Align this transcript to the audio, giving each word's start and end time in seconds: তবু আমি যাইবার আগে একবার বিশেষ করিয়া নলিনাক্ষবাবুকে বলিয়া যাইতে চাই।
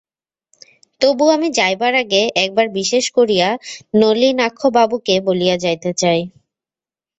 তবু 1.01 1.23
আমি 1.29 1.47
যাইবার 1.57 1.93
আগে 2.03 2.21
একবার 2.43 2.67
বিশেষ 2.79 3.05
করিয়া 3.17 3.47
নলিনাক্ষবাবুকে 3.95 5.15
বলিয়া 5.27 5.55
যাইতে 5.63 5.91
চাই। 6.01 6.21